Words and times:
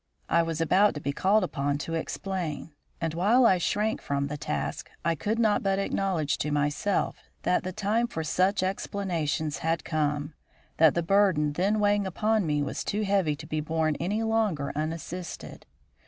I 0.29 0.41
was 0.41 0.59
about 0.59 0.95
to 0.95 0.99
be 0.99 1.11
called 1.13 1.43
upon 1.43 1.77
to 1.77 1.93
explain; 1.93 2.71
and, 2.99 3.13
while 3.13 3.45
I 3.45 3.59
shrank 3.59 4.01
from 4.01 4.25
the 4.25 4.35
task, 4.35 4.89
I 5.05 5.13
could 5.13 5.37
not 5.37 5.61
but 5.61 5.77
acknowledge 5.77 6.39
to 6.39 6.49
myself 6.49 7.17
that 7.43 7.61
the 7.63 7.71
time 7.71 8.07
for 8.07 8.23
such 8.23 8.63
explanations 8.63 9.59
had 9.59 9.85
come; 9.85 10.33
that 10.77 10.95
the 10.95 11.03
burden 11.03 11.53
then 11.53 11.79
weighing 11.79 12.07
upon 12.07 12.47
me 12.47 12.63
was 12.63 12.83
too 12.83 13.03
heavy 13.03 13.35
to 13.35 13.45
be 13.45 13.61
borne 13.61 13.95
any 13.99 14.23
longer 14.23 14.71
unassisted. 14.75 15.67